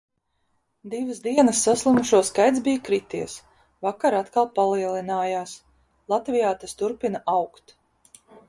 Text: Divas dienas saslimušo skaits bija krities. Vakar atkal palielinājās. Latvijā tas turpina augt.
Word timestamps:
Divas 0.93 1.19
dienas 1.25 1.59
saslimušo 1.65 2.21
skaits 2.29 2.63
bija 2.69 2.81
krities. 2.89 3.35
Vakar 3.89 4.19
atkal 4.23 4.49
palielinājās. 4.59 5.55
Latvijā 6.15 6.53
tas 6.65 6.79
turpina 6.83 7.23
augt. 7.39 7.79